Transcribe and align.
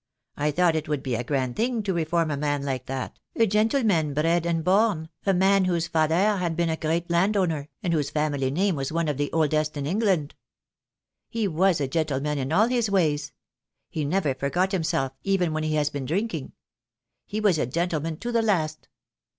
I 0.35 0.49
thought 0.49 0.75
it 0.75 0.89
would 0.89 1.03
be 1.03 1.13
a 1.13 1.23
grand 1.23 1.55
thing 1.55 1.83
to 1.83 1.93
reform 1.93 2.31
a 2.31 2.35
man 2.35 2.63
like 2.65 2.87
that, 2.87 3.19
a 3.35 3.45
gentleman 3.45 4.15
bred 4.15 4.47
and 4.47 4.63
born, 4.63 5.09
a 5.27 5.33
man 5.35 5.65
whose 5.65 5.85
father 5.85 6.37
had 6.37 6.55
been 6.55 6.71
a 6.71 6.75
great 6.75 7.07
landowner, 7.11 7.69
and 7.83 7.93
whose 7.93 8.09
family 8.09 8.49
name 8.49 8.75
was 8.75 8.91
one 8.91 9.07
of 9.07 9.17
the 9.17 9.31
oldest 9.31 9.77
in 9.77 9.85
England. 9.85 10.33
He 11.29 11.47
was 11.47 11.79
a 11.79 11.87
gentleman 11.87 12.39
in 12.39 12.51
all 12.51 12.65
his 12.67 12.89
ways. 12.89 13.31
He 13.91 14.03
never 14.03 14.33
forgot 14.33 14.71
himself 14.71 15.11
even 15.21 15.53
when 15.53 15.61
he 15.61 15.75
had 15.75 15.91
been 15.91 16.05
drinking. 16.07 16.53
He 17.27 17.39
was 17.39 17.59
a 17.59 17.67
gentleman 17.67 18.17
to 18.21 18.31
the 18.31 18.41
last. 18.41 18.87